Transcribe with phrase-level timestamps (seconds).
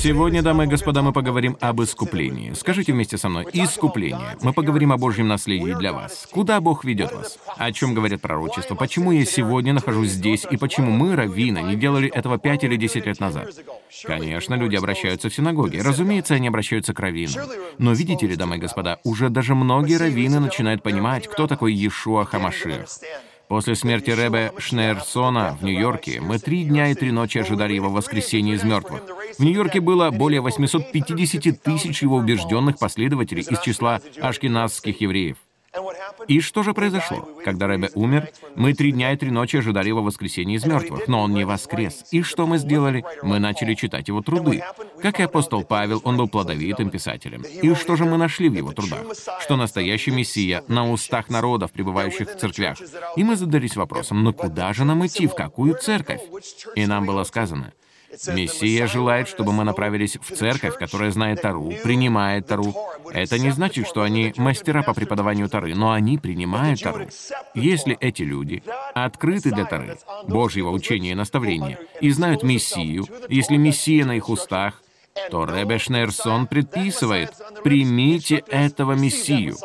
[0.00, 2.52] Сегодня, дамы и господа, мы поговорим об искуплении.
[2.52, 4.36] Скажите вместе со мной, искупление.
[4.42, 6.28] Мы поговорим о Божьем наследии для вас.
[6.30, 7.36] Куда Бог ведет вас?
[7.56, 8.76] О чем говорят пророчества?
[8.76, 13.06] Почему я сегодня нахожусь здесь, и почему мы, раввины, не делали этого пять или десять
[13.06, 13.52] лет назад?
[14.04, 15.78] Конечно, люди обращаются в синагоги.
[15.78, 17.48] Разумеется, они обращаются к раввинам.
[17.78, 22.24] Но видите ли, дамы и господа, уже даже многие раввины начинают понимать, кто такой Иешуа
[22.24, 22.86] Хамашир.
[23.48, 28.54] После смерти Рэбе Шнейрсона в Нью-Йорке мы три дня и три ночи ожидали его воскресения
[28.54, 29.02] из мертвых.
[29.38, 35.38] В Нью-Йорке было более 850 тысяч его убежденных последователей из числа ашкеназских евреев.
[36.26, 37.28] И что же произошло?
[37.44, 41.22] Когда Рэбе умер, мы три дня и три ночи ожидали его воскресения из мертвых, но
[41.22, 42.04] он не воскрес.
[42.10, 43.04] И что мы сделали?
[43.22, 44.62] Мы начали читать его труды.
[45.00, 47.42] Как и апостол Павел, он был плодовитым писателем.
[47.42, 49.00] И что же мы нашли в его трудах?
[49.40, 52.78] Что настоящий Мессия на устах народов, пребывающих в церквях.
[53.16, 56.20] И мы задались вопросом, ну куда же нам идти, в какую церковь?
[56.74, 57.72] И нам было сказано,
[58.26, 62.74] Мессия желает, чтобы мы направились в церковь, которая знает Тару, принимает Тару.
[63.12, 67.06] Это не значит, что они мастера по преподаванию Тары, но они принимают Тару.
[67.54, 68.62] Если эти люди
[68.94, 74.82] открыты для Тары, Божьего учения и наставления, и знают Мессию, если Мессия на их устах,
[75.30, 77.32] то Ребе Шнерсон предписывает,
[77.64, 79.56] примите этого Мессию.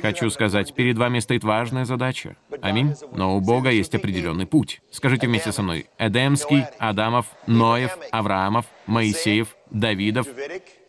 [0.00, 2.36] Хочу сказать, перед вами стоит важная задача.
[2.60, 2.94] Аминь.
[3.12, 4.82] Но у Бога есть определенный путь.
[4.90, 5.86] Скажите вместе со мной.
[5.98, 10.26] Эдемский, Адамов, Ноев, Авраамов, Моисеев, Давидов.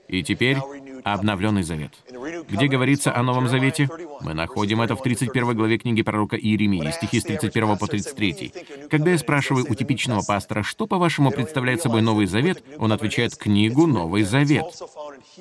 [0.07, 0.57] И теперь
[1.03, 1.93] обновленный завет.
[2.49, 3.89] Где говорится о Новом Завете?
[4.21, 8.53] Мы находим это в 31 главе книги пророка Иеремии, стихи с 31 по 33.
[8.89, 13.87] Когда я спрашиваю у типичного пастора, что, по-вашему, представляет собой Новый Завет, он отвечает «книгу
[13.87, 14.65] Новый Завет».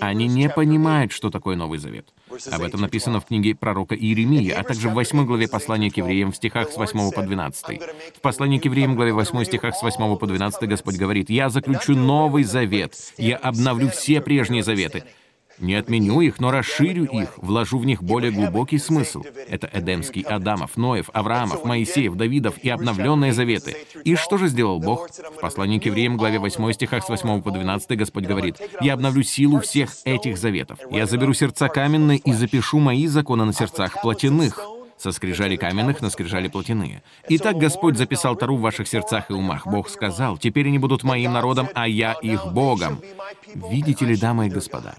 [0.01, 2.09] Они не понимают, что такое Новый Завет.
[2.50, 6.33] Об этом написано в книге пророка Иеремии, а также в 8 главе послания к евреям
[6.33, 7.80] в стихах с 8 по 12.
[8.16, 11.94] В послании к евреям, главе 8 стихах с 8 по 12 Господь говорит, «Я заключу
[11.94, 15.05] Новый Завет, я обновлю все прежние заветы,
[15.62, 19.23] не отменю их, но расширю их, вложу в них более глубокий смысл.
[19.48, 23.77] Это Эдемский, Адамов, Ноев, Авраамов, Моисеев, Давидов и обновленные заветы.
[24.05, 25.08] И что же сделал Бог?
[25.11, 29.22] В послании к евреям, главе 8 стихах с 8 по 12 Господь говорит, «Я обновлю
[29.22, 30.78] силу всех этих заветов.
[30.90, 34.61] Я заберу сердца каменные и запишу мои законы на сердцах плотяных»
[35.02, 37.02] со скрижали каменных на скрижали плотяные.
[37.28, 39.67] Итак, Господь записал Тару в ваших сердцах и умах.
[39.67, 43.01] Бог сказал, теперь они будут моим народом, а я их Богом.
[43.52, 44.95] Видите ли, дамы и господа,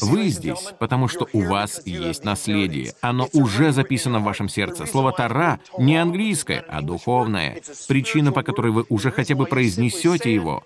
[0.00, 2.94] вы здесь, потому что у вас есть наследие.
[3.00, 4.86] Оно уже записано в вашем сердце.
[4.86, 7.60] Слово «тара» не английское, а духовное.
[7.88, 10.64] Причина, по которой вы уже хотя бы произнесете его,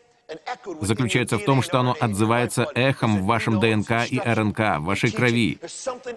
[0.80, 5.58] заключается в том, что оно отзывается эхом в вашем ДНК и РНК, в вашей крови.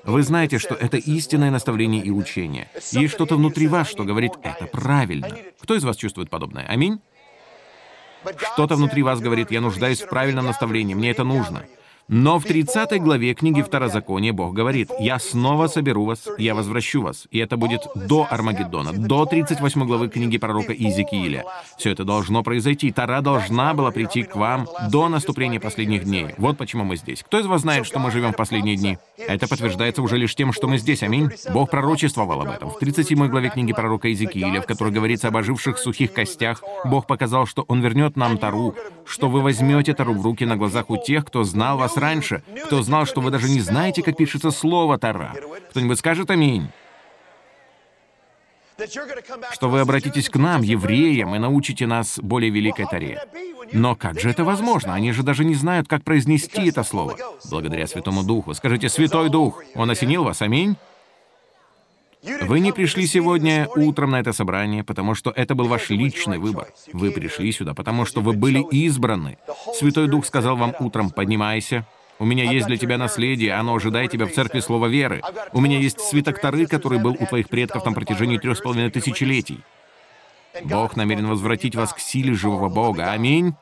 [0.03, 2.69] Вы знаете, что это истинное наставление и учение.
[2.91, 5.29] Есть что-то внутри вас, что говорит «это правильно».
[5.61, 6.65] Кто из вас чувствует подобное?
[6.67, 6.99] Аминь?
[8.53, 11.63] Что-то внутри вас говорит «я нуждаюсь в правильном наставлении, мне это нужно».
[12.09, 17.27] Но в 30 главе книги Второзакония Бог говорит, «Я снова соберу вас, я возвращу вас».
[17.31, 21.43] И это будет до Армагеддона, до 38 главы книги пророка Иезекииля.
[21.77, 22.93] Все это должно произойти.
[22.93, 26.27] Тара должна была прийти к вам до наступления последних дней.
[26.37, 27.23] Вот почему мы здесь.
[27.23, 28.97] Кто из вас знает, что мы живем в последние дни?
[29.17, 31.03] Это подтверждается уже лишь тем, что мы здесь.
[31.03, 31.29] Аминь.
[31.51, 32.69] Бог пророчествовал об этом.
[32.69, 37.45] В 37 главе книги пророка Иезекииля, в которой говорится об оживших сухих костях, Бог показал,
[37.45, 38.75] что Он вернет нам Тару,
[39.05, 42.81] что вы возьмете Тару в руки на глазах у тех, кто знал вас раньше, кто
[42.81, 45.33] знал, что вы даже не знаете, как пишется слово Тара.
[45.69, 46.69] Кто-нибудь скажет «Аминь»?
[49.53, 53.19] что вы обратитесь к нам, евреям, и научите нас более великой Таре.
[53.73, 54.93] Но как же это возможно?
[54.93, 57.17] Они же даже не знают, как произнести это слово.
[57.49, 58.53] Благодаря Святому Духу.
[58.53, 59.63] Скажите «Святой Дух».
[59.75, 60.77] Он осенил вас, аминь?
[62.23, 66.67] Вы не пришли сегодня утром на это собрание, потому что это был ваш личный выбор.
[66.91, 69.37] Вы пришли сюда, потому что вы были избраны.
[69.75, 71.85] Святой Дух сказал вам утром, поднимайся,
[72.19, 75.21] у меня есть для тебя наследие, оно ожидает тебя в церкви слова веры.
[75.53, 78.89] У меня есть свиток Тары, который был у твоих предков на протяжении трех с половиной
[78.89, 79.63] тысячелетий.
[80.63, 83.11] Бог намерен возвратить вас к силе живого Бога.
[83.11, 83.53] Аминь.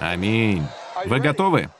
[0.00, 0.64] Аминь.
[1.06, 1.70] Вы готовы?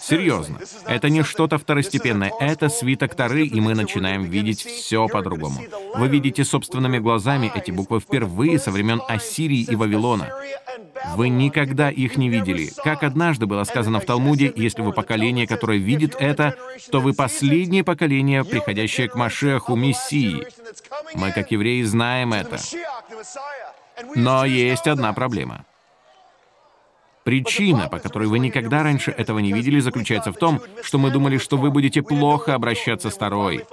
[0.00, 0.58] Серьезно.
[0.86, 2.32] Это не что-то второстепенное.
[2.40, 5.60] Это свиток Тары, и мы начинаем видеть все по-другому.
[5.94, 10.30] Вы видите собственными глазами эти буквы впервые со времен Ассирии и Вавилона.
[11.16, 12.70] Вы никогда их не видели.
[12.82, 16.54] Как однажды было сказано в Талмуде, если вы поколение, которое видит это,
[16.90, 20.46] то вы последнее поколение, приходящее к Машеху, Мессии.
[21.14, 22.58] Мы, как евреи, знаем это.
[24.14, 25.64] Но есть одна проблема—
[27.28, 31.36] Причина, по которой вы никогда раньше этого не видели, заключается в том, что мы думали,
[31.36, 33.66] что вы будете плохо обращаться с Тарой.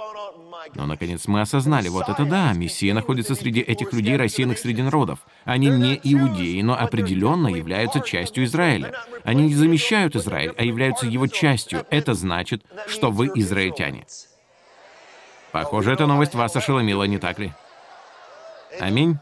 [0.73, 5.19] Но, наконец, мы осознали, вот это да, Мессия находится среди этих людей, рассеянных среди народов.
[5.45, 8.91] Они не иудеи, но определенно являются частью Израиля.
[9.23, 11.85] Они не замещают Израиль, а являются его частью.
[11.91, 14.05] Это значит, что вы израильтяне.
[15.53, 17.53] Похоже, эта новость вас ошеломила, не так ли?
[18.81, 19.17] Аминь.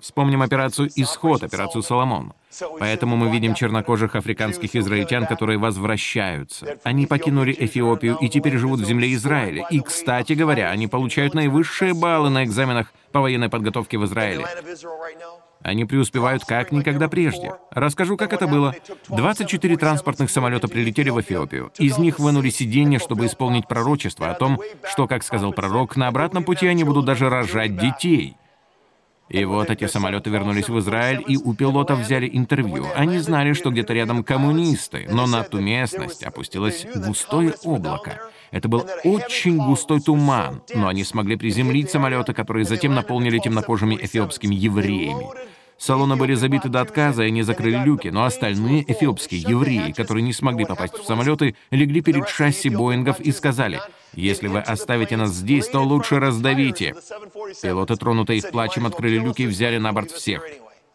[0.00, 2.32] Вспомним операцию «Исход», операцию «Соломон».
[2.78, 6.78] Поэтому мы видим чернокожих африканских израильтян, которые возвращаются.
[6.82, 9.66] Они покинули Эфиопию и теперь живут в земле Израиля.
[9.70, 14.46] И, кстати говоря, они получают наивысшие баллы на экзаменах по военной подготовке в Израиле.
[15.62, 17.52] Они преуспевают как никогда прежде.
[17.70, 18.74] Расскажу, как это было.
[19.08, 21.70] 24 транспортных самолета прилетели в Эфиопию.
[21.78, 26.44] Из них вынули сиденья, чтобы исполнить пророчество о том, что, как сказал пророк, на обратном
[26.44, 28.36] пути они будут даже рожать детей.
[29.30, 32.86] И вот эти самолеты вернулись в Израиль, и у пилотов взяли интервью.
[32.96, 38.20] Они знали, что где-то рядом коммунисты, но на ту местность опустилось густое облако.
[38.50, 44.56] Это был очень густой туман, но они смогли приземлить самолеты, которые затем наполнили темнокожими эфиопскими
[44.56, 45.26] евреями.
[45.78, 50.32] Салоны были забиты до отказа, и они закрыли люки, но остальные эфиопские евреи, которые не
[50.32, 53.80] смогли попасть в самолеты, легли перед шасси Боингов и сказали,
[54.14, 56.94] «Если вы оставите нас здесь, то лучше раздавите».
[57.62, 60.42] Пилоты, тронутые плачем, открыли люки и взяли на борт всех.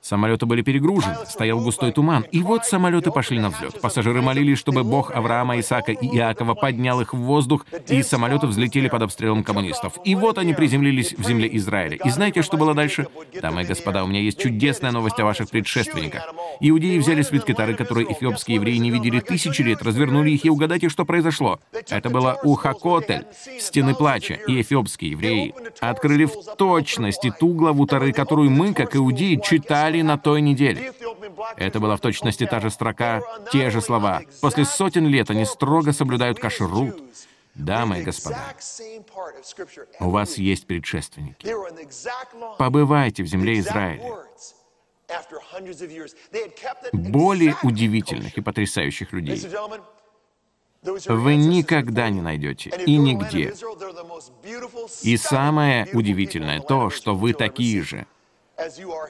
[0.05, 3.81] Самолеты были перегружены, стоял густой туман, и вот самолеты пошли на взлет.
[3.81, 8.87] Пассажиры молились, чтобы Бог Авраама, Исаака и Иакова поднял их в воздух, и самолеты взлетели
[8.87, 9.97] под обстрелом коммунистов.
[10.05, 11.97] И вот они приземлились в земле Израиля.
[12.05, 13.07] И знаете, что было дальше?
[13.41, 16.34] Дамы и господа, у меня есть чудесная новость о ваших предшественниках.
[16.59, 20.89] Иудеи взяли свитки Тары, которые эфиопские евреи не видели тысячи лет, развернули их, и угадайте,
[20.89, 21.59] что произошло.
[21.89, 23.25] Это было Ухакотель,
[23.59, 29.39] Стены Плача, и эфиопские евреи открыли в точности ту главу Тары, которую мы, как иудеи,
[29.43, 30.93] читали на той неделе.
[31.57, 33.21] Это была в точности та же строка,
[33.51, 34.21] те же слова.
[34.41, 36.95] После сотен лет они строго соблюдают кашрут.
[37.55, 38.53] Дамы и господа,
[40.01, 41.55] у вас есть предшественники.
[42.57, 44.25] Побывайте в земле Израиля.
[46.93, 49.41] Более удивительных и потрясающих людей
[51.07, 53.53] вы никогда не найдете и нигде.
[55.01, 58.05] И самое удивительное то, что вы такие же.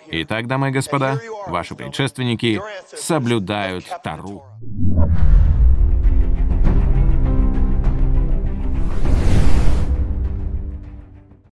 [0.07, 2.61] Итак, дамы и господа, ваши предшественники
[2.95, 4.43] соблюдают Тару.